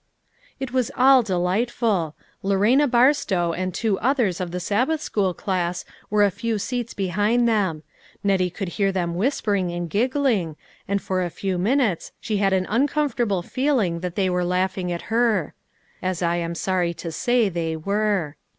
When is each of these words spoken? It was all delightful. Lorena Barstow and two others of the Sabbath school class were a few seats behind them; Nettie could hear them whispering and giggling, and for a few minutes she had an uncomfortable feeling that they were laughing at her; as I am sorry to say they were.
It 0.59 0.73
was 0.73 0.89
all 0.97 1.21
delightful. 1.21 2.15
Lorena 2.41 2.87
Barstow 2.87 3.53
and 3.53 3.71
two 3.71 3.99
others 3.99 4.41
of 4.41 4.49
the 4.49 4.59
Sabbath 4.59 4.99
school 4.99 5.31
class 5.35 5.85
were 6.09 6.23
a 6.23 6.31
few 6.31 6.57
seats 6.57 6.95
behind 6.95 7.47
them; 7.47 7.83
Nettie 8.23 8.49
could 8.49 8.69
hear 8.69 8.91
them 8.91 9.13
whispering 9.13 9.71
and 9.71 9.87
giggling, 9.91 10.55
and 10.87 11.03
for 11.03 11.21
a 11.21 11.29
few 11.29 11.59
minutes 11.59 12.13
she 12.19 12.37
had 12.37 12.51
an 12.51 12.65
uncomfortable 12.67 13.43
feeling 13.43 13.99
that 13.99 14.15
they 14.15 14.27
were 14.27 14.43
laughing 14.43 14.91
at 14.91 15.03
her; 15.13 15.53
as 16.01 16.23
I 16.23 16.37
am 16.37 16.55
sorry 16.55 16.95
to 16.95 17.11
say 17.11 17.47
they 17.47 17.75
were. 17.77 18.37